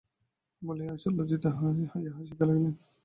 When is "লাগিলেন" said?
2.47-2.73